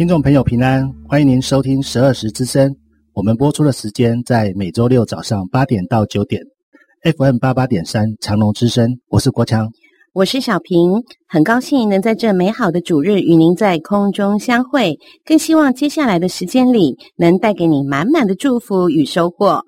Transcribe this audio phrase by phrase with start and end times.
[0.00, 2.74] 听众朋友平安，欢迎您收听十二时之声。
[3.12, 6.40] 我们播出的时间在每周六早上八点到九点
[7.02, 8.98] ，FM 八八点三长隆之声。
[9.08, 9.70] 我是国强，
[10.14, 10.90] 我是小平，
[11.28, 19.62] 很高兴能在这美好的主日与您在空中相会，更希望接下来的时间里能带给你满满的祝福与收获。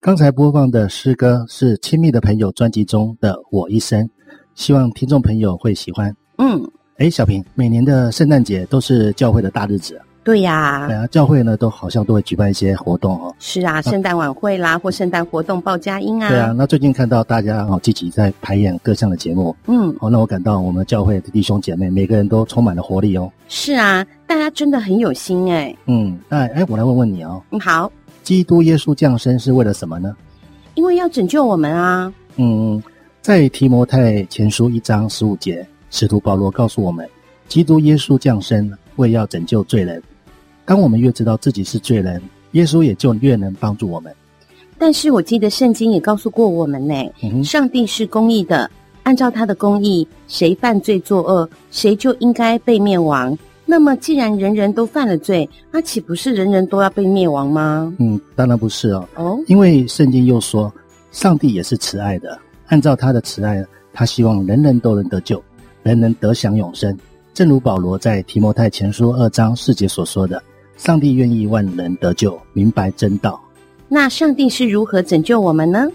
[0.00, 4.06] 刚才播放的诗歌是《亲密的朋友》专辑中的《我一生》，
[4.54, 6.14] 希望听众朋友会喜欢。
[6.38, 6.70] 嗯。
[7.02, 10.06] 哎，小平，每年的圣诞节都是教会的大日子啊。
[10.22, 13.34] 对呀，对啊，教会呢都好像都会举办一些活动哦。
[13.40, 16.28] 是啊，圣诞晚会啦，或圣诞活动报佳音啊。
[16.28, 23.28] 对啊，那最近看到大家哦积极在排演各项的节目，嗯，哦，那我感到我们教会的弟兄姐妹每个人都充满了活力哦。
[23.48, 25.76] 是啊，大家真的很有心哎。
[25.86, 27.42] 嗯，那哎，我来问问你哦。
[27.50, 27.90] 嗯，好。
[28.22, 30.14] 基督耶稣降生是为了什么呢？
[30.76, 32.14] 因为要拯救我们啊。
[32.36, 32.80] 嗯，
[33.22, 37.08] 在提摩太前书一章十五节，使徒保罗告诉我们。
[37.48, 40.02] 基督耶稣降生，为要拯救罪人。
[40.64, 42.20] 当我们越知道自己是罪人，
[42.52, 44.10] 耶稣也就越能帮助我们。
[44.78, 48.70] 但是我记得圣经也告诉过我们呢，嗯、上帝是公义的，
[49.02, 53.36] 按照他的公义，谁犯罪作恶，谁就应该被灭亡。
[53.66, 57.94] 那么，既然人人都犯了罪，那岂不是人人都要被灭亡吗？
[57.98, 59.08] 嗯，当然不是哦。
[59.16, 60.72] 哦，因为圣经又说，
[61.10, 62.38] 上帝也是慈爱的，
[62.68, 63.62] 按照他的慈爱，
[63.92, 65.42] 他希望人人都能得救，
[65.82, 66.96] 人人得享永生。
[67.34, 70.42] 正如保罗在提摩太前书二章四节所说的。
[70.78, 73.40] 上帝愿意万人得救，明白真道。
[73.88, 75.86] 那上帝是如何拯救我们呢？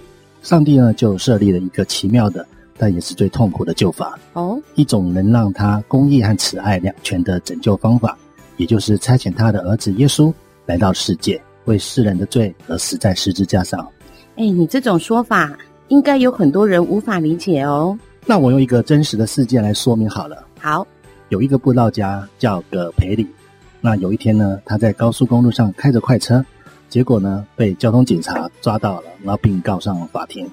[0.44, 2.46] 上帝呢，就设立了一个奇妙的，
[2.78, 4.18] 但也是最痛苦的救法。
[4.34, 8.18] 哦，一种能让他公义和慈爱两全的拯救方法，
[8.56, 10.32] 也就是差遣他的儿子耶稣
[10.68, 13.86] 来到世界，为世人的罪而死在十字架上。
[14.36, 15.58] 哎，你这种说法，
[15.90, 17.98] 应该有很多人无法理解哦。
[18.30, 20.46] 那我用一个真实的事件来说明好了。
[20.60, 20.86] 好，
[21.30, 23.26] 有一个布道家叫葛培里。
[23.80, 26.46] 那有一天呢，他在高速公路上开着快车，
[26.90, 30.46] 结果呢被交通警察抓到了，然后并告上了法庭。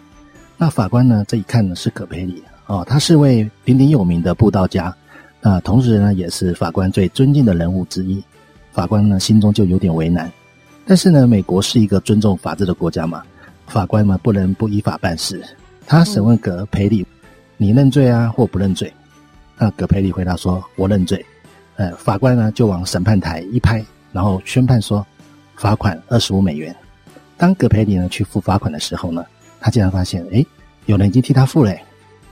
[0.56, 4.94] 那法官呢这一看呢是葛培里哦，他是位鼎鼎有名的布道家，
[5.40, 8.22] 那同时呢也是法官最尊敬的人物之一。
[8.70, 10.30] 法官呢心中就有点为难，
[10.86, 13.24] 但是呢美国是一个尊重法治的国家嘛，
[13.66, 15.42] 法官嘛不能不依法办事。
[15.86, 17.06] 他审问葛培理
[17.56, 18.92] ：“你认罪啊，或不认罪？”
[19.58, 21.24] 那葛培理回答说：“我认罪。”
[21.76, 25.04] 呃，法官呢就往审判台一拍，然后宣判说
[25.56, 26.74] 罚款二十五美元。
[27.36, 29.24] 当葛培理呢去付罚款的时候呢，
[29.60, 30.46] 他竟然发现，诶，
[30.86, 31.70] 有人已经替他付了。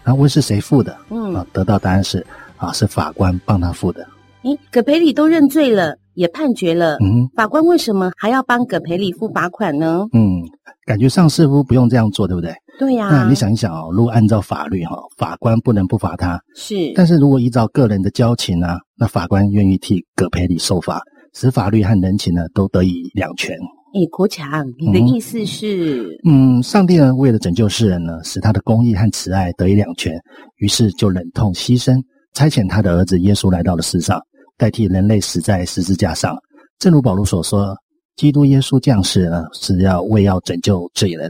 [0.05, 0.97] 然后问是谁付的？
[1.11, 2.25] 嗯，啊，得到答案是
[2.57, 4.07] 啊，是法官帮他付的。
[4.43, 10.07] 咦，葛培理都认罪了，也判决了，嗯，法官为什么还要帮葛培理付罚款呢？
[10.13, 10.43] 嗯，
[10.87, 12.53] 感觉上似乎不用这样做，对不对？
[12.79, 16.93] 对呀，那你想一想哦，如果按照法律哈，法官不能不罚他，是。
[16.95, 21.01] 但是如果依照个人的交情啊，那法官愿意替葛培理受罚，
[21.35, 23.57] 使法律和人情呢都得以两全。
[23.95, 26.19] 哎，国强，你的意思是？
[26.25, 30.19] 嗯，嗯，上帝呢为了拯救世人呢，使他的公义和慈爱得以两全，
[30.57, 34.19] 于是就忍痛牺牲，差遣他的儿子耶稣来到了世上，
[34.63, 36.39] 代替人类死在十字架上。
[36.79, 37.77] 正如保罗所说，
[38.15, 41.29] 基督耶稣降世呢是要为要拯救罪人。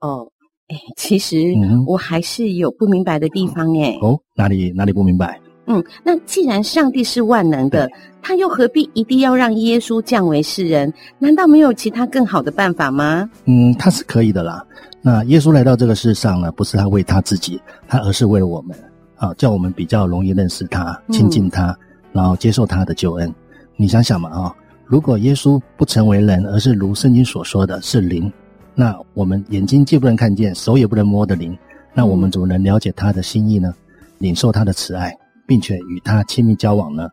[0.00, 0.28] 哦。
[0.68, 1.38] 哎，其实
[1.86, 3.96] 我还是有不明白的地方哎。
[4.02, 5.40] 哦，哪里哪里不明白？
[5.68, 7.88] 嗯，那既然上帝是万能的，
[8.20, 10.92] 他又何必一定要让耶稣降为世人？
[11.18, 13.30] 难道没有其他更好的办法吗？
[13.46, 14.62] 嗯，他是可以的啦。
[15.00, 17.58] 那耶稣来到这个世上呢，不是他为他自己，
[17.88, 18.76] 他而是为了我们
[19.14, 21.78] 啊，叫我们比较容易认识他、亲近他，嗯、
[22.16, 23.32] 然后接受他的救恩。
[23.76, 28.32] 你想想嘛啊，如果耶稣不成为人，而是如圣经所说的是灵。
[28.74, 31.56] 那我们眼睛既不能看见，手也不能摸的灵，
[31.94, 33.74] 那我们怎么能了解他的心意呢？
[34.18, 35.14] 领受他的慈爱，
[35.46, 37.06] 并且与他亲密交往呢？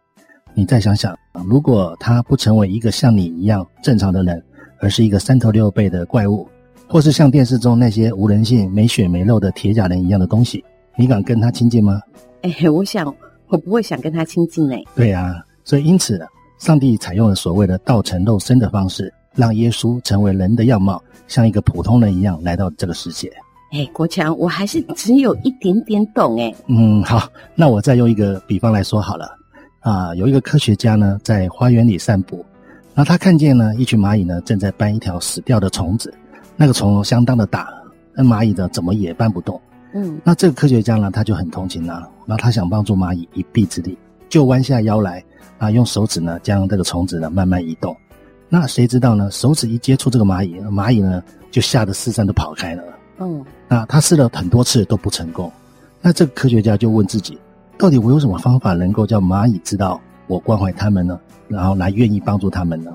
[0.53, 4.41] 你再想想，如果他不成为一个像你一样正常的人，
[4.79, 6.47] 而是一个三头六臂的怪物，
[6.87, 10.63] 或是像电视中那些无人性、没血没肉的铁甲人一样的东西，
[10.95, 11.99] 你敢跟他亲近吗？
[12.41, 13.13] 哎，我想
[13.47, 14.75] 我不会想跟他亲近呢。
[14.95, 16.19] 对啊，所以因此，
[16.59, 21.01] 上帝采用了所谓的道成肉身的方式，让耶稣成为人的样貌。
[21.27, 23.31] 像一个普通人一样来到这个世界。
[23.71, 26.53] 哎，国强，我还是只有一点点懂哎。
[26.67, 29.35] 嗯，好，那我再用一个比方来说好了。
[29.79, 32.45] 啊，有一个科学家呢，在花园里散步，
[32.93, 36.13] 然后他看见呢，一群蚂蚁呢正在搬一条死掉的虫子，
[36.55, 37.67] 那个虫相当的大，
[38.13, 39.59] 那蚂蚁呢怎么也搬不动。
[39.93, 43.97] 嗯，那这个科学家呢，他就很同情啊，然后他想帮助蚂蚁一臂之力，
[44.27, 45.23] 就弯下腰来
[45.59, 47.95] 啊，用手指呢将这个虫子呢慢慢移动。
[48.49, 49.31] 那谁知道呢？
[49.31, 52.83] 手指一接触这个蚂蚁，蚂蚁呢就吓得四散都跑开了。
[53.19, 55.51] 嗯，那他试了很多次都不成功。
[56.01, 57.37] 那这个科学家就问自己：
[57.77, 61.19] 到底我有什么方法能够叫蚂蚁知道我关怀他们呢？
[61.47, 62.91] 然后来愿意帮助他们呢？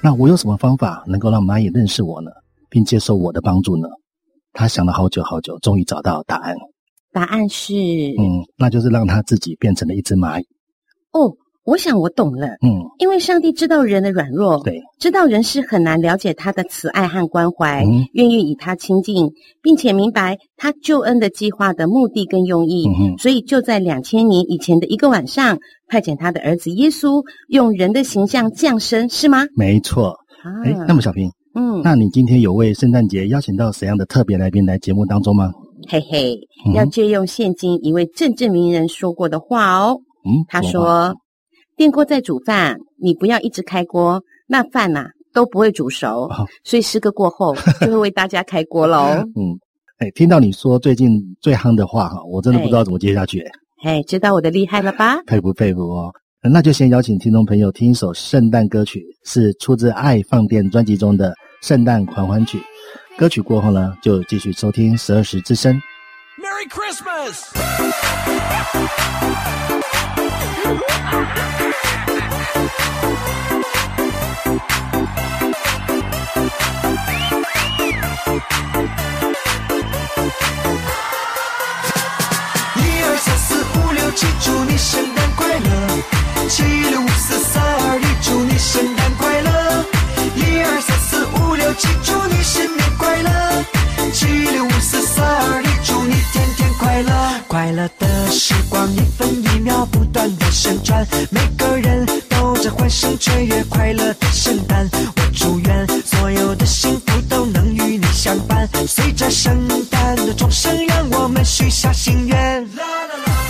[0.00, 2.30] 那我有什么方法能够让蚂蚁认识我呢，
[2.68, 3.88] 并接受我的帮助呢？
[4.52, 6.54] 他想了好久好久，终于找到答案。
[7.12, 7.74] 答案是，
[8.18, 10.44] 嗯，那就是让他自己变成了一只蚂蚁。
[11.12, 11.36] 哦。
[11.64, 19.30] 我想我懂了，嗯，因为上帝知道人的软弱，对，知道人是很难了解他的慈爱和关怀，嗯，愿意与他亲近，
[19.62, 29.44] 并且明白他救恩的计划的目的跟用意，嗯，所以就在两千年以前的一个晚上，派遣他的儿子耶稣用人的形象降生，是吗？
[29.54, 30.16] 没错，
[30.64, 35.50] 哎，那么小平，嗯，那你今天有为圣诞节邀请到怎样的特别来宾来节目当中吗？
[35.88, 36.38] 嘿嘿，
[36.74, 41.14] 要借用现今一位政治名人说过的话哦，嗯，他说。
[41.76, 46.24] 电锅在煮饭，你不要一直开锅，那饭呐、啊、都不会煮熟。
[46.24, 48.98] 哦、所以诗歌过后就会为大家开锅喽。
[49.34, 49.56] 嗯，
[49.96, 53.42] 哎，听到你说最近最夯的话哈，我真的不知道怎么接下去。
[53.82, 55.22] 哎，知道我的厉害了吧？
[55.26, 56.12] 佩服佩服哦。
[56.42, 61.30] 那就先邀请听众朋友听一首圣诞歌曲，是出自《爱放电》专辑中的
[61.60, 62.56] 《圣诞狂欢曲》。
[63.18, 65.74] 歌曲过后呢，就继续收听十二时之声。
[66.38, 67.44] Merry Christmas！
[82.76, 86.19] 一二三四五六七，祝你圣诞快乐！
[86.50, 89.84] 七六五四三二一，祝你圣诞快乐！
[90.34, 93.64] 一二三四五六七，祝你新年快乐！
[94.12, 97.12] 七六五四三二一，祝你天天快乐！
[97.46, 104.90] 快乐的时光一分一秒不断的旋转，每个人都在欢声雀跃，快乐的圣诞。
[104.92, 112.36] 我祝愿所有的幸福都能与你相伴，随着圣诞的钟声，让我们许下心愿。
[112.74, 113.49] 啦啦啦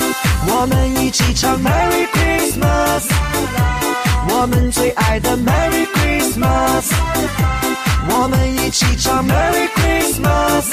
[0.63, 3.05] 我们一起唱 Merry Christmas，
[4.29, 6.85] 我们最爱的 Merry Christmas。
[8.11, 10.67] 我们一起唱 Merry Christmas，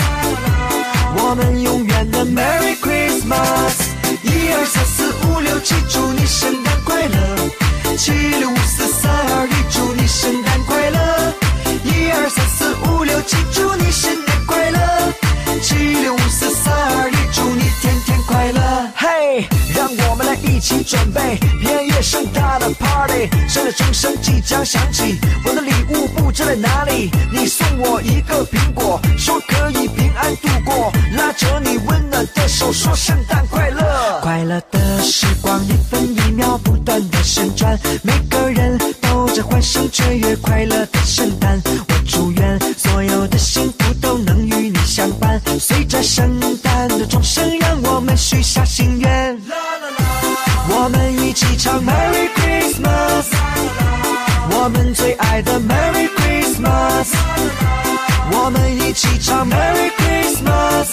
[1.16, 3.76] 我们永远的 Merry Christmas。
[4.24, 7.96] 一二三四五六七，祝你圣诞快乐！
[7.96, 11.34] 七六五四三二一，祝你圣诞快乐！
[11.86, 13.38] 一二三四五六七，
[20.68, 27.10] 起准备偏夜盛大的 party，圣诞钟声即将响起，我的礼物不知在哪里？
[27.32, 34.20] 你送我一个苹果，说可以平安度过，拉着你温暖的手，说圣诞快乐。
[34.22, 41.62] 快乐的时光一分一秒不断的旋转，每个人都在欢声雀跃，快乐的圣诞。
[41.64, 49.38] 我祝愿所有的幸福都能与你相伴，随着圣诞的钟声，让我们许下心愿。
[50.70, 53.26] 我们一起唱 Merry Christmas，
[54.52, 57.08] 我们最爱的 Merry Christmas。
[58.32, 60.88] 我们一起唱 Merry Christmas，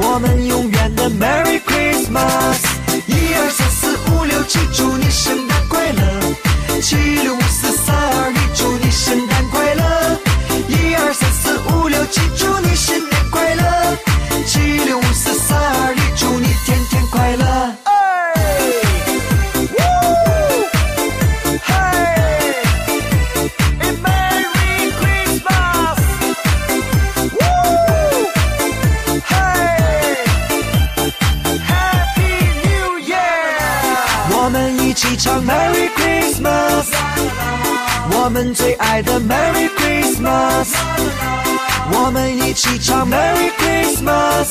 [0.00, 2.58] 我们永远的 Merry Christmas。
[3.06, 6.80] 一二三四五六七，祝你圣诞快乐！
[6.80, 10.18] 七六五四三二一，祝你圣诞快乐！
[10.68, 12.45] 一二三四五六七，祝
[38.36, 40.68] 我们最爱的 Merry Christmas。
[41.90, 44.48] 我们一起唱 Merry Christmas，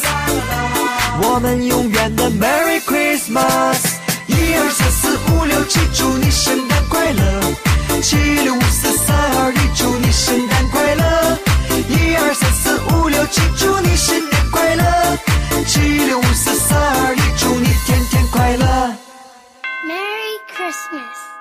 [1.21, 3.77] 我们永远的 Merry Christmas。
[4.25, 8.01] 一二三四五六七，祝你圣诞快乐！
[8.01, 11.37] 七六五四三二一，祝你圣诞快乐！
[11.87, 15.15] 一二三四五六七，祝你新年快乐！
[15.67, 18.65] 七六五四三二一，祝你天天快乐
[19.85, 21.34] ！Merry Christmas.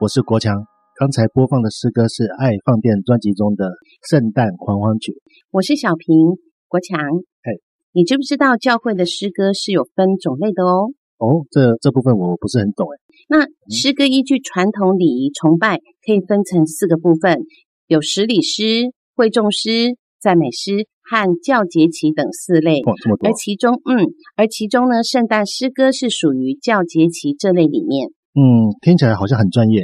[0.00, 0.66] 我是国强。
[0.96, 3.66] 刚才播放的诗歌是《爱放电》专辑中的
[4.10, 5.12] 《圣诞狂欢曲》。
[5.52, 6.34] 我是小平，
[6.66, 6.98] 国强。
[6.98, 10.90] 嘿，你知不知道教会的诗歌是有分种类的哦？
[11.18, 12.98] 哦，这这部分我不是很懂诶。
[13.28, 17.46] 那诗歌依据传统礼仪崇拜，可以分成四个部分，
[17.86, 22.80] 有十礼诗、会众诗、赞美诗和教节期等四类。
[22.80, 23.30] 哦，这么多。
[23.30, 28.10] 而其中，嗯，而其中呢，圣诞诗歌是属于教节期这类里面。
[28.34, 29.82] 嗯，听起来好像很专业。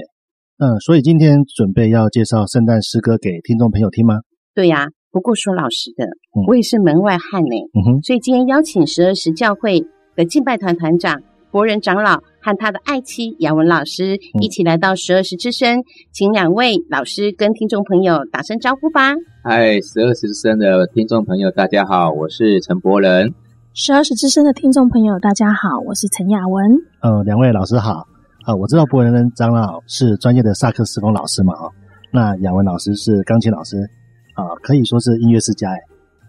[0.58, 4.16] 嗯，所以今天准备要介绍圣诞诗歌给听众朋友听吗？
[4.54, 7.56] 对呀、啊，不过说老实的，嗯、我也是门外汉呢。
[7.74, 9.80] 嗯哼，所以今天邀请十二时教会
[10.16, 19.14] 的敬拜团团长博仁长老和他的爱妻雅文老师、嗯、一起来到十二时之声，请两位老师跟听众朋友打声招呼吧。
[19.44, 23.32] 嗨，十二时之声的听众朋友，大家好，我是陈柏仁。
[23.72, 26.74] 十二时之声的听众朋友，大家好，我是陈雅文。
[27.00, 28.09] 嗯，两位老师好。
[28.50, 31.70] 啊，我知道柏仁长老是专业的萨克斯风老师嘛，哈，
[32.10, 33.88] 那雅文老师是钢琴老师，
[34.34, 35.78] 啊，可以说是音乐世家哎。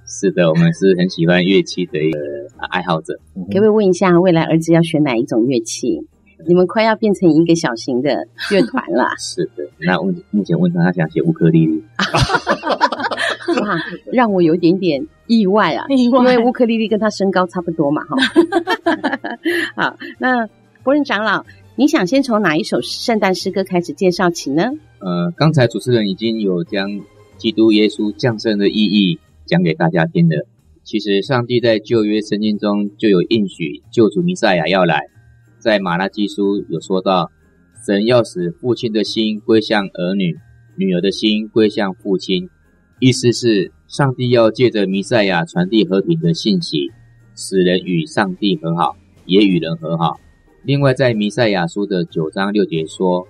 [0.06, 2.20] 是的，我们是很喜欢乐器的一个
[2.70, 3.16] 爱好者。
[3.34, 6.06] 可不可以问一下，未来儿子要选哪一种乐器？
[6.48, 9.06] 你们快要变成一个小型的乐团了。
[9.18, 11.84] 是的，那目目前问他，他想学乌克丽丽。
[13.62, 13.80] 哇，
[14.14, 18.16] 让我有点点意外啊，意外，因为乌克丽丽跟他身高差不多嘛，哈。
[19.76, 20.48] 好，那
[20.84, 21.44] 柏仁长老。
[21.82, 24.66] 你想先从哪一首圣诞诗歌开始介绍起呢？
[25.00, 27.02] 呃，刚才主持人已经有将
[27.40, 30.46] 基督耶稣降生的意义讲给大家听了。
[30.84, 35.08] 其实上帝在旧约圣经中就有应许救主弥赛亚要来，
[35.58, 37.32] 在马拉基书有说到，
[37.84, 40.38] 神要使父亲的心归向儿女，
[40.76, 42.48] 女儿的心归向父亲，
[43.00, 46.92] 意思是上帝要借着弥赛亚传递和平的信息，
[47.36, 48.96] 使人与上帝和好，
[49.26, 50.20] 也与人和好。
[50.64, 53.28] 另外，在弥赛亚书的九章六节说，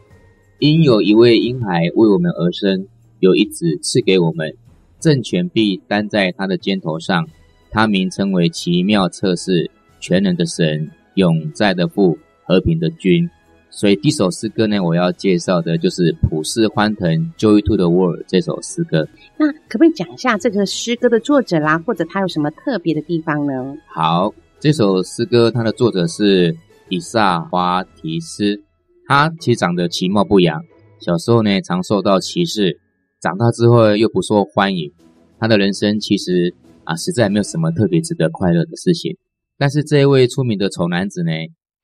[0.59, 2.85] 因有一位婴孩为我们而生，
[3.19, 4.53] 有一子赐给我们，
[4.99, 7.25] 政权必担在他的肩头上。
[7.69, 9.71] 他名称为奇妙测试、
[10.01, 13.29] 全能的神、永在的父、和平的君。
[13.69, 19.07] 所以第一首诗歌呢，我要介绍的就是《普世欢腾 Joy to the World》这首诗歌。
[19.37, 23.53] 那可不可以讲一下这个诗歌的作者啦，或者他有什么特别的地方呢？
[23.87, 26.53] 好，这首诗歌它的作者是
[26.91, 28.61] 以萨华提斯，
[29.07, 30.61] 他其实长得其貌不扬，
[30.99, 32.79] 小时候呢常受到歧视，
[33.19, 34.91] 长大之后又不受欢迎。
[35.39, 36.53] 他的人生其实。
[36.83, 39.15] 啊，实在没有什么特别值得快乐的事情。
[39.55, 41.31] 但是这一位出名的丑男子呢，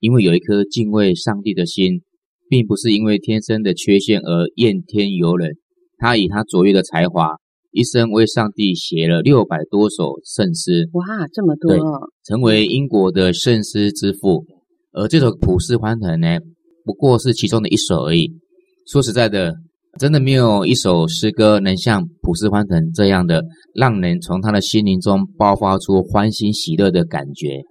[0.00, 2.02] 因为有一颗敬畏上帝的心，
[2.50, 5.52] 并不是因为天生的缺陷而怨天尤人。
[5.98, 7.36] 他以他卓越的才华，
[7.70, 10.90] 一生为上帝写了六百多首圣诗。
[10.92, 11.70] 哇，这么多！
[11.70, 11.78] 对，
[12.24, 14.44] 成为英国的圣诗之父。
[14.92, 16.38] 而这首《普世欢腾》呢，
[16.84, 18.32] 不过是其中的一首而已。
[18.86, 19.54] 说实在的。
[19.98, 23.42] 真的没有一首诗歌能像《普世欢腾》这样的，
[23.74, 27.62] 让人从他的心灵中爆发出欢欣喜乐的感觉。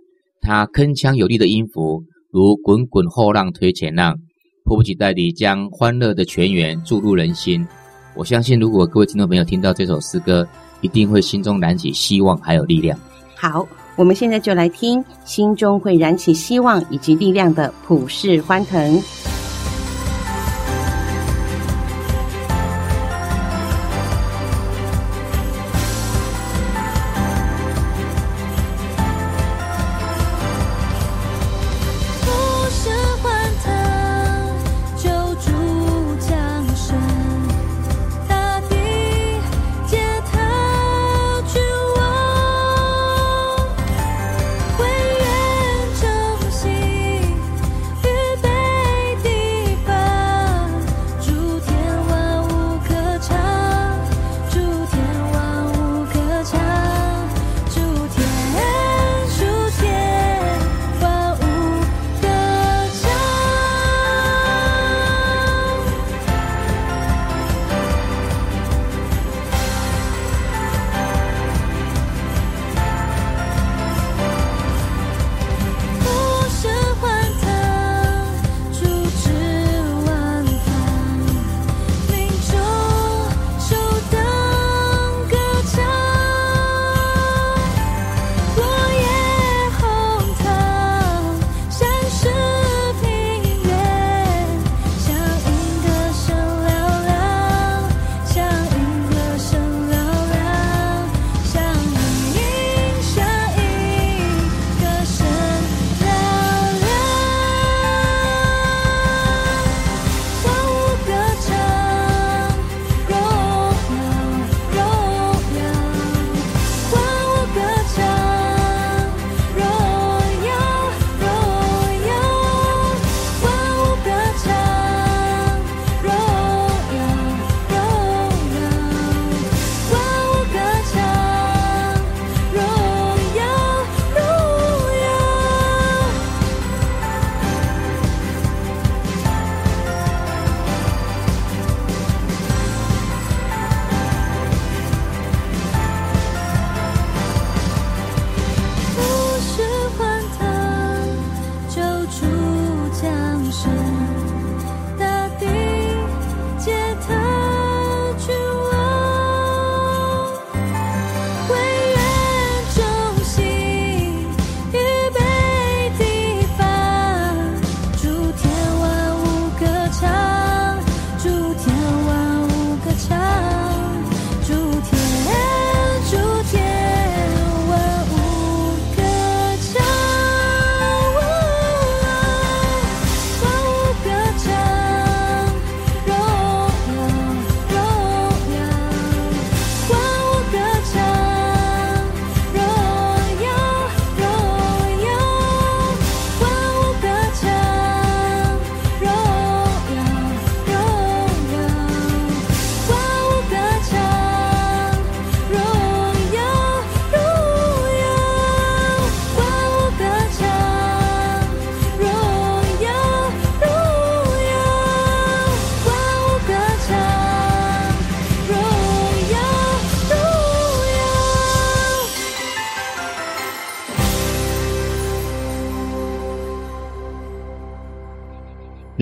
[0.41, 4.17] 他铿锵有力的音符，如滚滚后浪推前浪，
[4.65, 7.65] 迫不及待地将欢乐的泉源注入人心。
[8.13, 10.45] 我相信，如果各位听众朋友听到这首诗歌，
[10.81, 12.99] 一定会心中燃起希望还有力量。
[13.35, 13.65] 好，
[13.97, 19.01] 我们现在就来听心中会燃起希望以及力量的《普世欢腾》。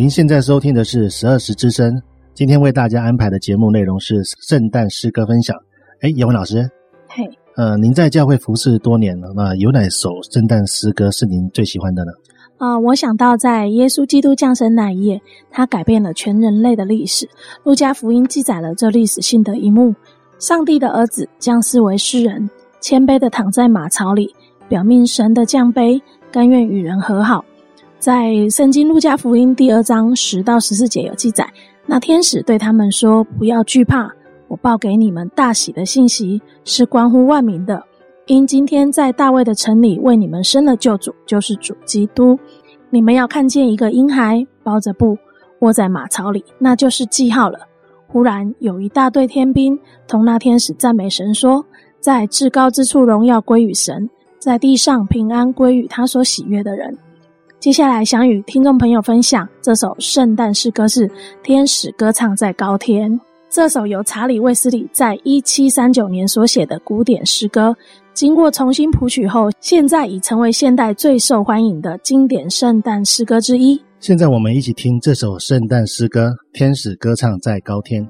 [0.06, 2.00] 您现在收听的是十二时之声，
[2.36, 5.58] 今天为大家安排的节目内容是圣诞诗歌分享。
[6.02, 6.70] 哎，叶文老师，
[7.08, 7.24] 嘿，
[7.56, 12.12] 呃，您在教会服侍多年了，那有哪首圣诞诗歌是您最喜欢的呢？
[12.60, 17.28] 啊、呃，我想到在耶稣基督降生那一夜，他改变了全人类的历史。
[17.63, 19.91] 路加福音记载了这历史性的一幕：
[20.38, 22.48] 上帝的儿子降世为世人，
[22.80, 24.32] 谦卑的躺在马槽里，
[24.70, 26.00] 表明神的降卑，
[26.32, 27.44] 甘愿与人和好。
[28.06, 31.44] 在圣经路加福音第二章十到十四节有记载，
[31.88, 34.08] 那天使对他们说：“不要惧怕，
[34.48, 37.84] 我报给你们大喜的信息，是关乎万民的。”
[38.28, 42.38] 因今天在大卫的城里为你们生了救主，就是主基督。
[42.91, 45.18] 你们要看见一个婴孩包着布
[45.62, 47.58] 卧在马槽里，那就是记号了。
[48.06, 49.76] 忽然有一大队天兵
[50.08, 51.65] 同那天使赞美神说
[52.00, 56.96] ：“在至高之处荣耀归于神，在地上平安归于他所喜悦的人。”
[57.65, 61.08] 接下来想与听众朋友分享这首圣诞诗歌是
[61.41, 63.12] 《天使歌唱在高天》。
[63.49, 67.75] 这首由查理·卫斯理在一七三九年所写的古典诗歌。
[68.13, 73.82] 经过重新谱曲后，现在已成为现代最受欢迎的经典圣诞诗歌之一。
[73.99, 78.08] 现在我们一起听这首圣诞诗歌《天使歌唱在高天》。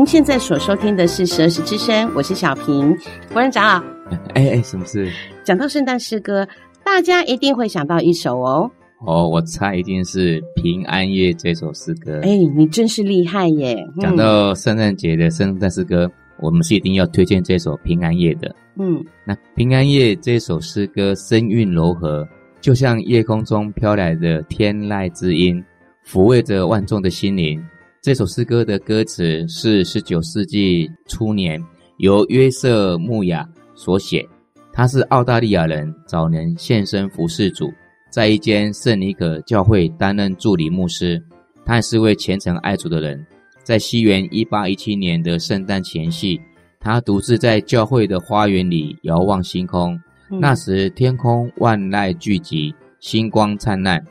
[0.00, 2.96] 您现在所收听的是《十二时之声》，我是小平。
[3.34, 3.84] 国人长老，
[4.32, 5.12] 哎哎，什么事？
[5.44, 6.48] 讲到圣诞诗歌，
[6.82, 8.70] 大家一定会想到一首哦。
[9.04, 12.18] 哦，我猜一定是《平安夜》这首诗歌。
[12.22, 13.76] 哎，你真是厉害耶！
[14.00, 16.10] 讲到圣诞节的圣诞诗歌，
[16.40, 18.56] 我们是一定要推荐这首《平安夜》的。
[18.78, 22.26] 嗯，那《平安夜》这首诗歌声韵柔和，
[22.62, 25.62] 就像夜空中飘来的天籁之音，
[26.08, 27.62] 抚慰着万众的心灵。
[28.02, 31.62] 这首诗歌的歌词是十九世纪初年
[31.98, 34.26] 由约瑟穆亚所写，
[34.72, 37.70] 他是澳大利亚人，早年献身服事主。
[38.10, 41.22] 在一间圣尼可教会担任助理牧师，
[41.62, 43.22] 他也是位虔诚爱主的人。
[43.62, 46.40] 在西元一八一七年的圣诞前夕，
[46.80, 49.92] 他独自在教会的花园里遥望星空。
[50.30, 54.02] 嗯、那时天空万籁俱寂，星光灿烂。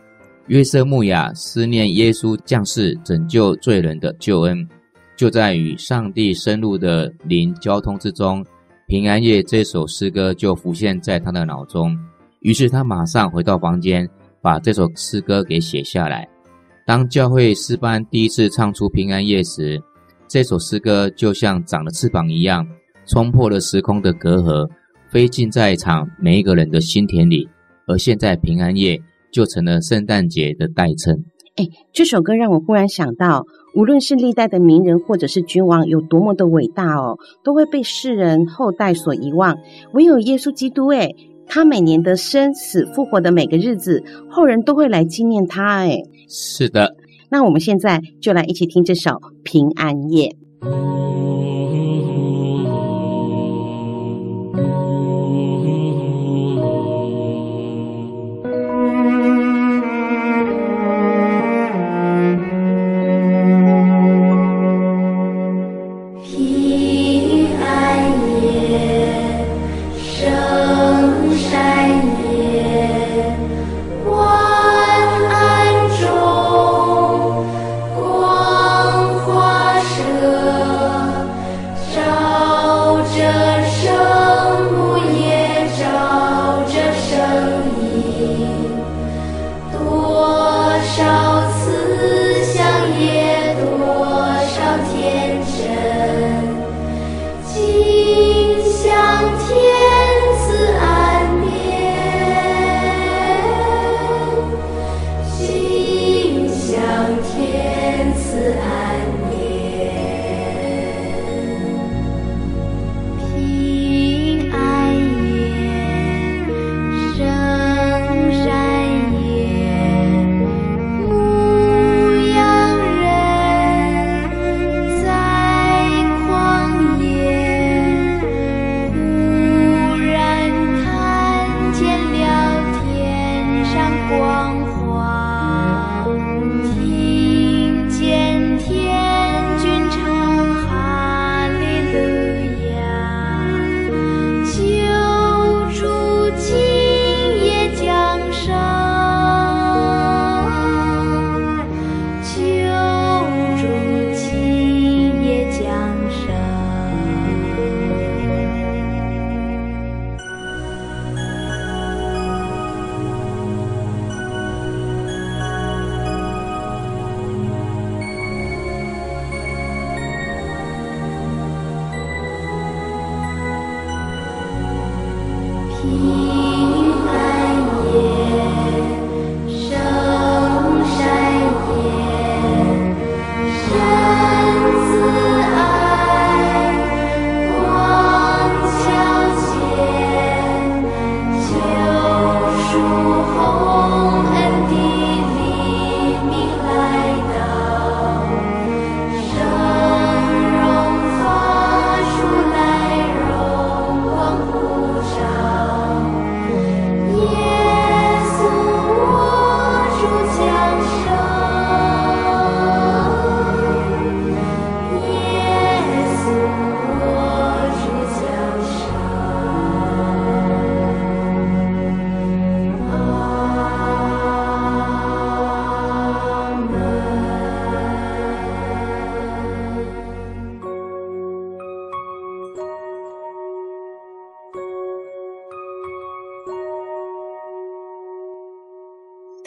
[0.49, 4.67] 约瑟穆亚思念耶稣降世拯救罪人的救恩，
[5.15, 8.43] 就在与上帝深入的灵交通之中，
[8.87, 11.95] 《平安夜》这首诗歌就浮现在他的脑中。
[12.39, 14.09] 于是他马上回到房间，
[14.41, 16.27] 把这首诗歌给写下来。
[16.83, 19.79] 当教会诗班第一次唱出《平安夜》时，
[20.27, 22.67] 这首诗歌就像长了翅膀一样，
[23.05, 24.67] 冲破了时空的隔阂，
[25.11, 27.47] 飞进在场每一个人的心田里。
[27.85, 28.97] 而现在，《平安夜》
[29.31, 31.23] 就成了圣诞节的代称。
[31.55, 39.57] 哎，这首歌让我忽然想到，无论是历代的名人或者是君王有多么的伟大哦，都会被世人后代所遗忘，
[39.93, 41.09] 唯有耶稣基督，哎。
[41.51, 45.79] 他每年的生死复活的每个日子，后人都会来纪念他。
[45.79, 46.95] 哎，是的。
[47.31, 49.09] 那我们现在就来一起听这首
[49.43, 50.35] 《平安夜》。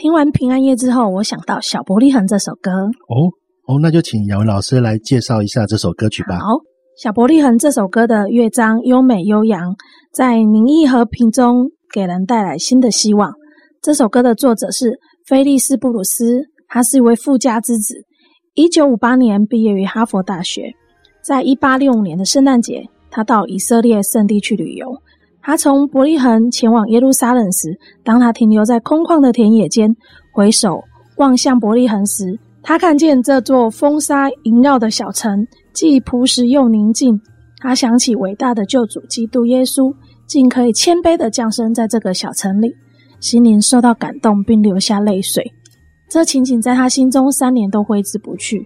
[0.02, 2.72] 听完平安夜之后，我想到小伯利恒这首歌。
[2.72, 3.30] 哦
[3.68, 6.40] 哦，那就请雅文老师来介绍一下这首歌曲吧。
[6.40, 6.46] 好，
[6.96, 9.76] 《小伯利恒》这首歌的乐章优美悠扬，
[10.12, 13.32] 在宁静和平中给人带来新的希望。
[13.80, 17.94] 这首歌的作者是菲利斯·布鲁斯，他是一位富家之子。
[18.54, 20.72] 一九五八年毕业于哈佛大学，
[21.22, 24.88] 在一八六五年的圣诞节，他到以色列圣地去旅游。
[25.42, 29.92] 他从伯利恒前往耶路撒冷时，当他停留在空旷的田野间，
[30.32, 30.80] 回首
[31.16, 37.20] 望向伯利恒时，他看见这座风沙萦绕的小城，既朴实又宁静。
[37.58, 39.92] 他想起伟大的救主基督耶稣，
[40.26, 42.72] 竟可以谦卑的降生在这个小城里，
[43.18, 45.44] 心灵受到感动，并流下泪水。
[46.08, 48.64] 这情景在他心中三年都挥之不去。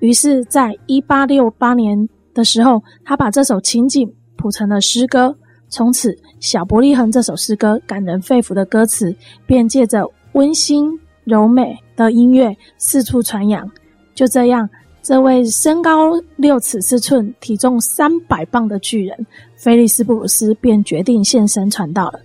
[0.00, 1.96] 于是，在一八六八年
[2.32, 5.36] 的时候，他把这首情景谱成了诗歌。
[5.72, 10.86] 从此，《小伯利恒》这首诗歌感人肺腑的歌词，便借着温馨
[11.24, 13.66] 柔美的音乐四处传扬。
[14.14, 14.68] 就这样，
[15.02, 22.20] 这位身高六尺四寸、体重三百磅的巨人菲利斯·布鲁斯便决定献身传道了。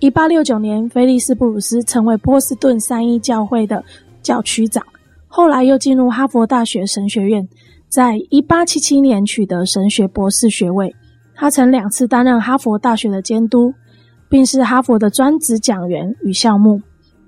[0.00, 3.82] 一八六九年，菲利斯·布鲁斯成为波士顿三一教会的
[4.22, 4.84] 教区长，
[5.28, 7.48] 后来又进入哈佛大学神学院，
[7.88, 10.94] 在一八七七年取得神学博士学位。
[11.42, 13.74] 他曾两次担任哈佛大学的监督，
[14.28, 16.80] 并是哈佛的专职讲员与校牧。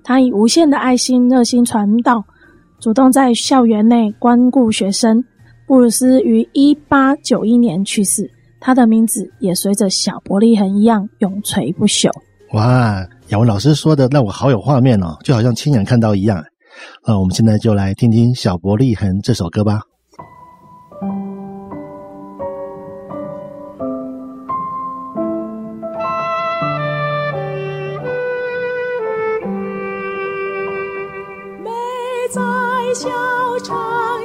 [0.05, 2.23] 他以无限的爱心、热心传道，
[2.79, 5.21] 主动在校园内关顾学生。
[5.67, 12.09] 布鲁斯于一八九一年去世，他的名字也随着小伯利恒一样永垂不朽。
[12.53, 16.41] 哇，雅文老师说的让我好有画面哦，就好像亲眼看到一样。
[17.05, 19.81] 那我们现在就来听听《小伯利恒》这首歌吧。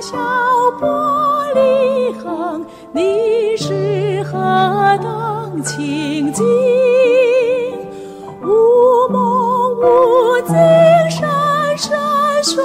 [0.00, 0.16] 小
[0.80, 0.86] 玻
[1.54, 6.42] 璃横，你是何等清静？
[8.42, 10.56] 无梦无惊，
[11.10, 12.64] 山山水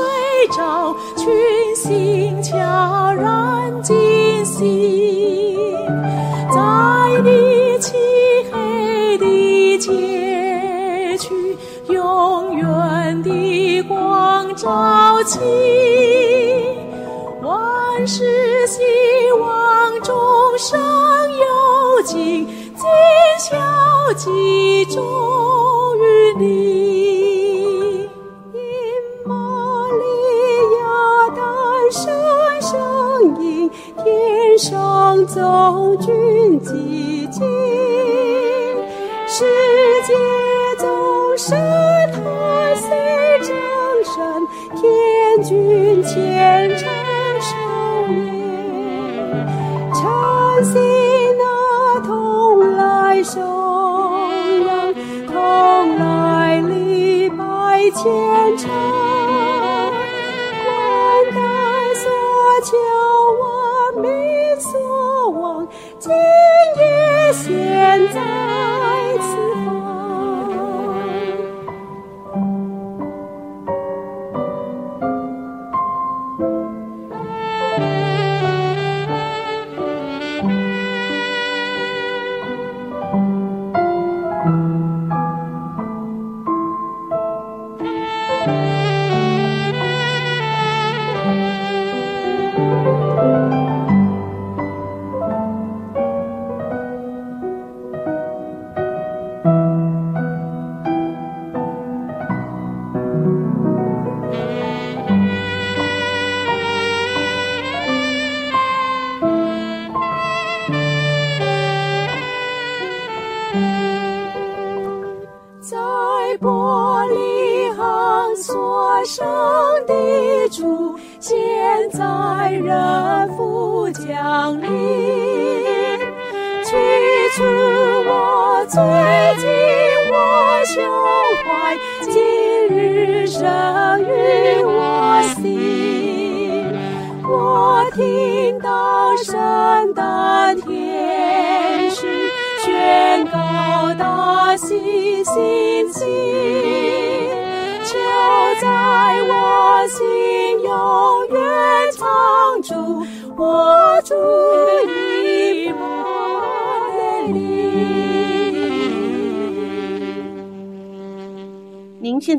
[0.56, 5.58] 照，群星悄然惊醒，
[6.50, 7.98] 在你漆
[8.50, 11.58] 黑的街区，
[11.90, 15.38] 永远的光照起。
[24.16, 25.04] 集中
[25.98, 28.10] 于你。
[28.54, 28.60] 因
[29.26, 29.34] 玛
[29.92, 30.04] 利
[30.78, 30.84] 亚
[31.36, 31.38] 诞
[31.92, 32.04] 生
[32.62, 32.72] 声
[33.42, 33.70] 音，
[34.04, 36.14] 天上走军
[57.92, 58.85] 虔诚，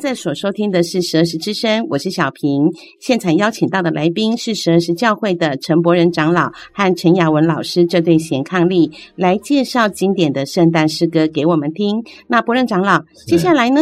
[0.07, 2.71] 在所收听的是十二时之声，我是小平。
[3.01, 12.05] 现场邀请到的来宾是十二时教会的陈伯仁长老和陈雅文老师这对贤伉俪，来介绍经典的圣诞诗歌给我们听。
[12.29, 13.81] 那伯仁长老，接下来呢？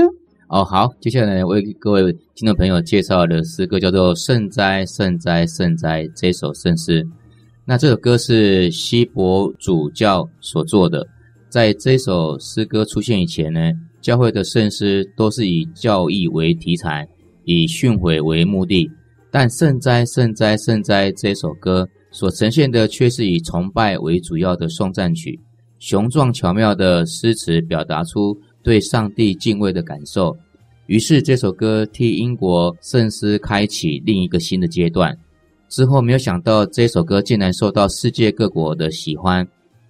[0.49, 7.07] 哦，好，接下来为各位听众朋友介绍的诗歌叫做《圣哉，圣哉，圣哉》这首圣诗。
[7.67, 11.07] 那这首歌是希伯主教所做的。
[11.51, 13.71] 在这首诗歌出现以前呢，
[14.05, 17.09] 教会的圣诗都是以教义为题材，
[17.45, 18.87] 以训诲为目的。
[19.31, 25.41] 但《圣哉，圣哉，圣哉》这首歌所呈现的却是以崇拜为主要的颂赞曲，
[25.79, 30.37] 雄壮巧妙的诗词表达出对上帝敬畏的感受。
[30.85, 35.17] 于是这首歌替英国圣诗开启另一个新的阶段。
[35.71, 39.49] 之后没有想到，这首歌竟然受到世界各国的喜欢，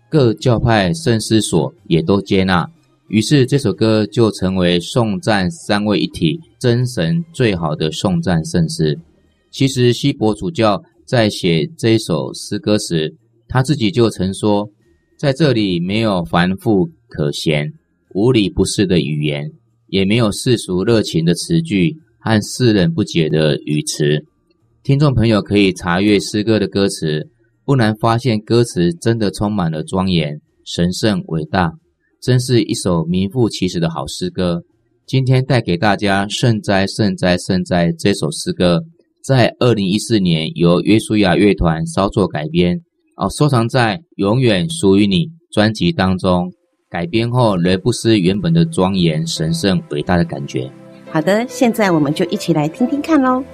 [0.09, 2.65] 各教派圣诗所也都接纳。
[3.09, 8.99] 于是这首歌就成为颂赞三位一体真神最好的颂赞圣诗。
[9.51, 13.15] 其实希伯主教在写这首诗歌时，
[13.47, 14.69] 他自己就曾说，
[15.19, 17.71] 在这里没有繁复可嫌、
[18.15, 19.53] 无理不是的语言，
[19.89, 24.25] 也没有世俗热情的词句和世人不解的语词。
[24.83, 27.29] 听众朋友可以查阅诗歌的歌词，
[27.65, 31.75] 不难发现歌词真的充满了庄严、神圣、伟大。
[32.25, 34.63] 真是一首名副其实的好诗歌。
[35.05, 38.83] 今天带给大家《圣哉，圣哉，圣哉》这首诗歌，
[39.23, 42.81] 在二零一四年由约书亚乐团稍作改编，
[43.17, 46.51] 哦，收藏在《永远属于你》专辑当中。
[46.89, 50.71] 改编后雷布斯原本的庄严、神圣、伟大的感觉。
[51.11, 53.45] 好的，现在我们就一起来听听看喽。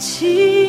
[0.00, 0.59] 情。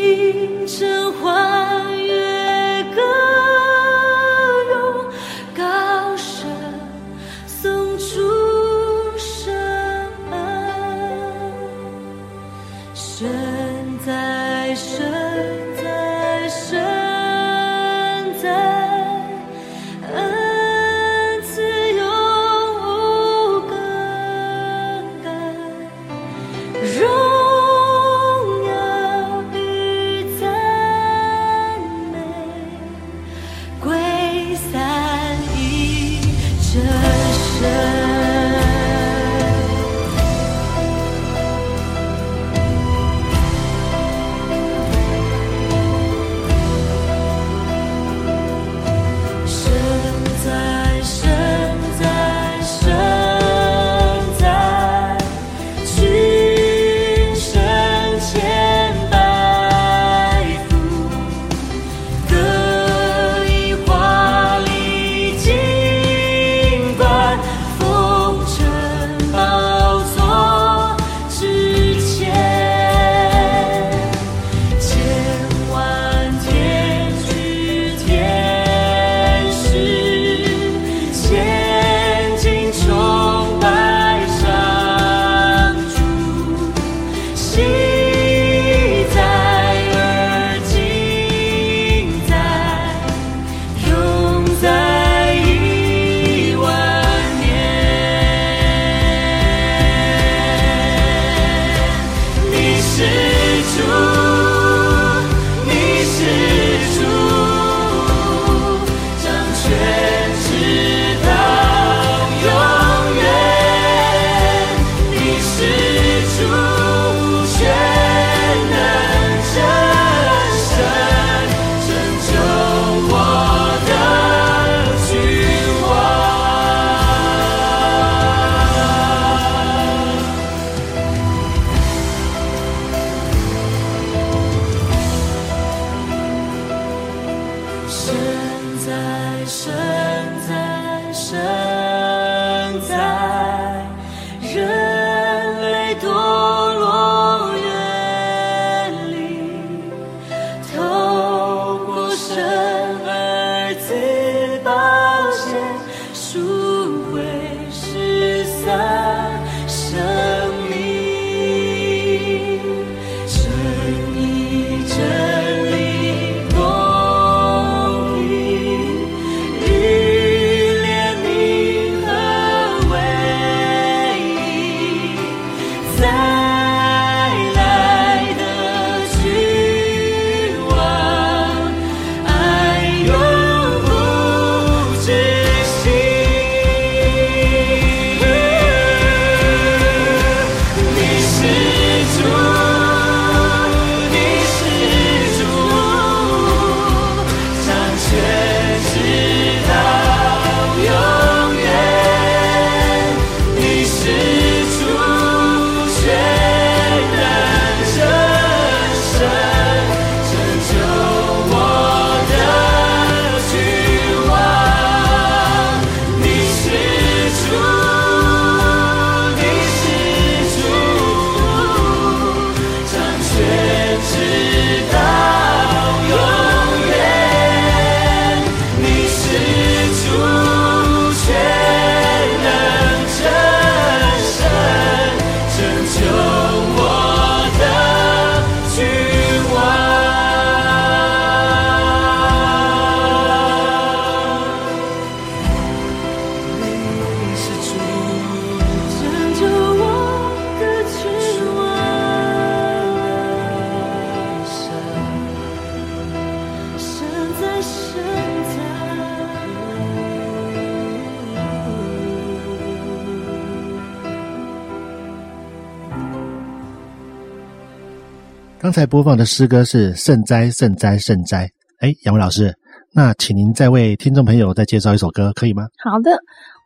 [268.71, 271.39] 刚才播放的诗歌是圣哉圣哉圣哉。
[271.79, 272.55] 哎，杨伟老师，
[272.93, 275.67] 那请您再为听众朋友再介绍一首歌，可以吗？
[275.83, 276.17] 好的，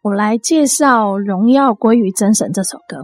[0.03, 3.03] 我来介绍《荣耀归于真神》这首歌。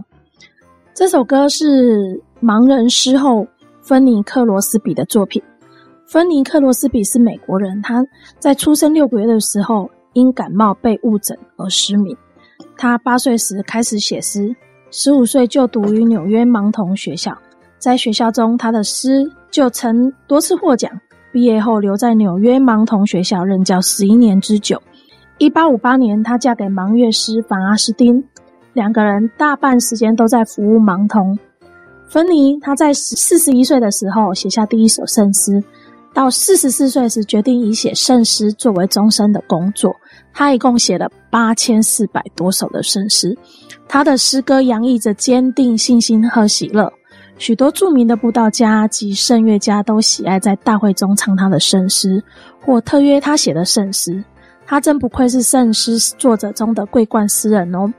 [0.94, 3.44] 这首歌是盲人诗后
[3.82, 5.42] 芬尼克罗斯比的作品。
[6.06, 8.04] 芬尼克罗斯比是美国人，他
[8.38, 12.16] 在出生六个月的时候因感冒被误诊而失明。
[12.76, 14.54] 他八岁时开始写诗，
[14.92, 17.36] 十五岁就读于纽约盲童学校。
[17.82, 20.88] 在学校中，他的诗就曾多次获奖。
[21.32, 24.80] 毕业后，留在纽约盲童学校任教十一年之久。
[25.38, 28.22] 一八五八年，他嫁给盲乐师凡阿斯丁，
[28.72, 31.36] 两个人大半时间都在服务盲童。
[32.06, 35.60] 芬尼他在四十一岁的时候写下第一首圣诗，
[36.14, 39.92] 到四十四岁时决定以写圣诗作为终身的工作。
[40.32, 43.36] 他一共写了八千四百多首的圣诗，
[43.88, 46.88] 他的诗歌洋溢着坚定信心和喜乐。
[47.42, 52.22] 许多著名的布道家及圣乐家都喜爱在大会中唱他的圣诗，
[52.60, 54.22] 或特约他写的圣诗。
[54.64, 57.92] 他真不愧是圣诗作者中的桂冠诗人哦。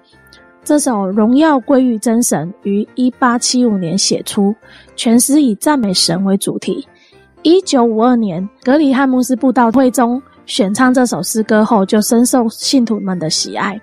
[0.64, 4.56] 这首《荣耀归于真神》于一八七五年写出，
[4.96, 6.88] 全诗以赞美神为主题。
[7.42, 13.78] 一九五二年，格里汉牧师布道会中选唱这首诗歌后，就深受信徒们的喜爱。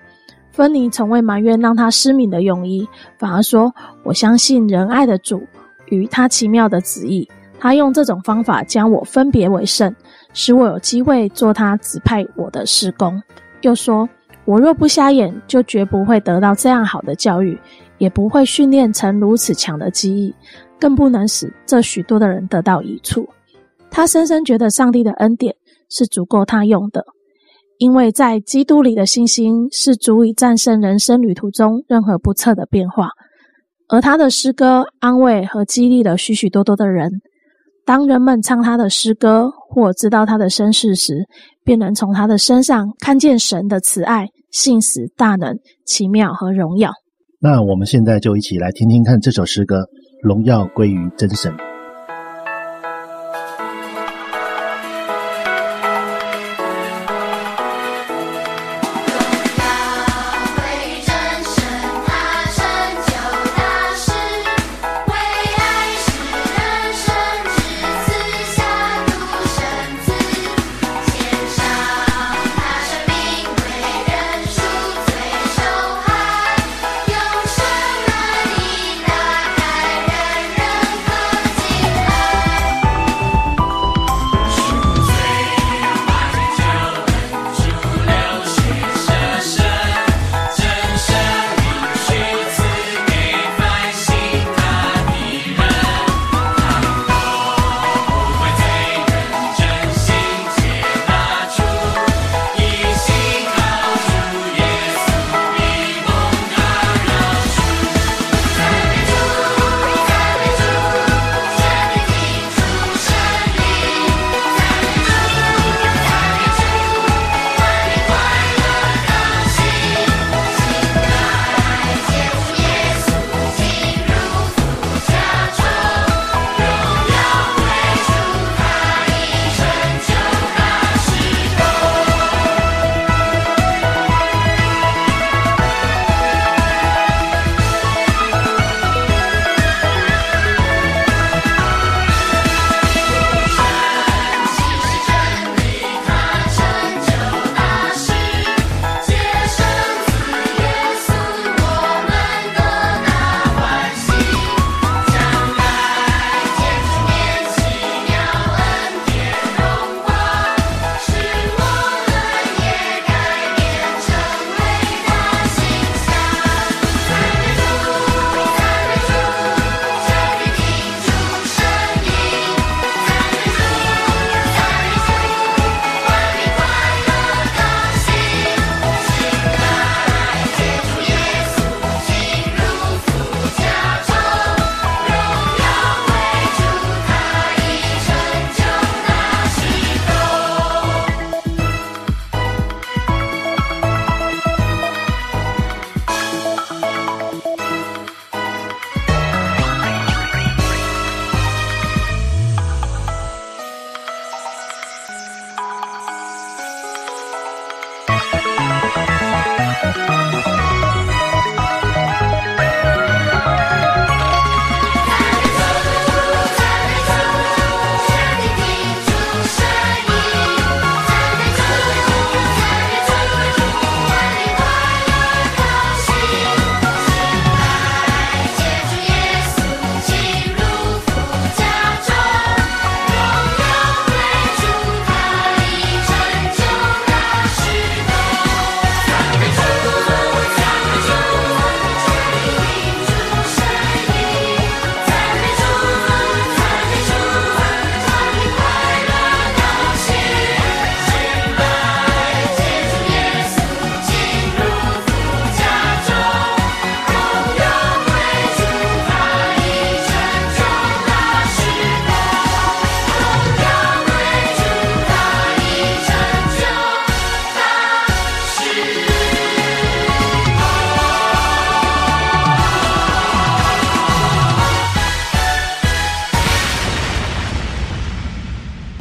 [0.61, 2.87] 芬尼从未埋怨让他失明的用医，
[3.19, 5.43] 反而说：“我相信仁爱的主
[5.87, 7.27] 与他奇妙的旨意。
[7.59, 9.91] 他用这种方法将我分别为圣，
[10.35, 13.19] 使我有机会做他指派我的事工。”
[13.63, 14.07] 又说
[14.45, 17.59] ：“我若不瞎眼，就绝不会得到这样好的教育，
[17.97, 20.35] 也不会训练成如此强的记忆，
[20.79, 23.27] 更不能使这许多的人得到益处。”
[23.91, 25.57] 他深深觉得上帝的恩典
[25.89, 27.03] 是足够他用的。
[27.81, 33.09] 因为在基督里的信心是足以战胜人生旅途中任何不测的变化，
[33.89, 37.11] 而他的诗歌安慰和激励了许许多多的人。
[37.87, 41.25] 当人们唱他的诗歌或知道他的身世时，
[41.65, 45.57] 便能从他的身上看见神的慈爱、信实、大能、
[45.87, 46.93] 奇妙和荣耀。
[47.41, 49.79] 那我们现在就一起来听听看这首诗歌
[50.23, 51.51] 《荣耀归于真神》。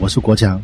[0.09, 0.61] 是国强。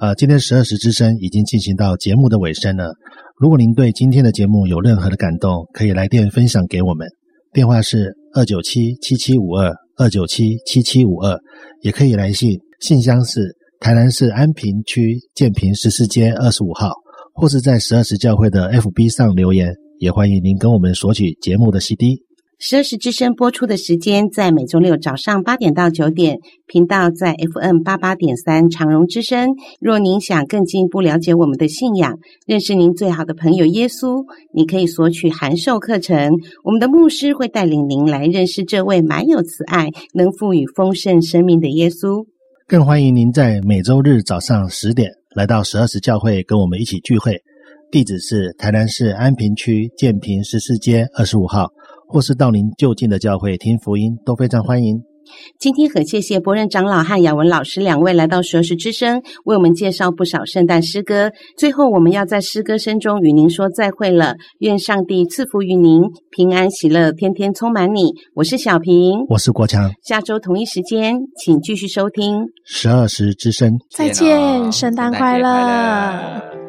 [0.00, 2.94] 呃，今天十二时之声已经进行到节目的尾声了。
[3.38, 7.08] 如果您对今天的节目有任何的感动，可以来电分享给我们，
[7.52, 11.38] 电话是二九七七七五二二九七七七五二，
[11.82, 16.90] 也可以来信，信箱是台南市安平区建平十四街二十五号，
[17.34, 22.23] 或是在十二时教会的 FB 上留言，也欢迎您跟我们索取节目的 CD。
[22.66, 29.50] 十二时之声播出的时间在每周六早上八点到九点，频道在 FM 八八点三长荣之声。
[29.82, 36.30] 若您想更进一步了解我们的信仰，认识您最好的朋友耶稣，你可以索取函授课程。
[36.62, 42.24] 我们的牧师会带领您来认识这位满有慈爱、能赋予丰盛生命的耶稣。
[42.66, 47.42] 更欢迎您在每周日早上十点来到十二时教会跟我们一起聚会。
[47.90, 51.68] 地址是台南市安平区建平十四街二十五号。
[52.14, 55.02] 或是到您就近的教会听福音，都非常欢迎。
[55.58, 61.32] 今天很谢谢博任长老和雅文老师两位来到十二时之声，为我们介绍不少圣诞诗歌。
[61.58, 64.36] 最后，我们要在诗歌声中与您说再会了。
[64.60, 68.12] 愿上帝赐福于您，平安喜乐，天天充满你。
[68.34, 69.90] 我是小平，我是国强。
[70.04, 73.76] 下周同一时间，请继续收听十二时之声。
[73.90, 76.63] 再见，圣诞快乐。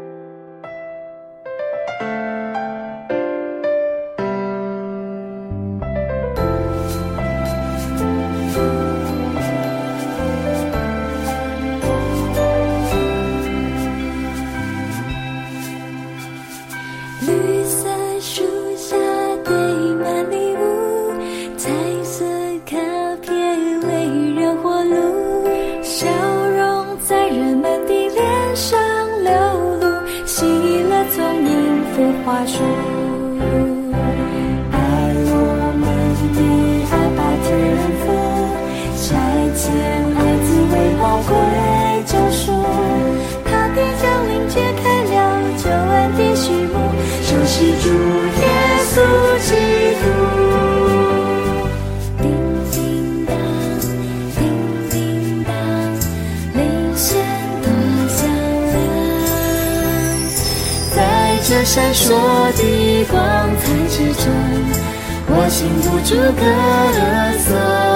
[63.10, 64.26] 光彩之中，
[65.28, 66.43] 我禁不住歌
[67.39, 67.95] 颂。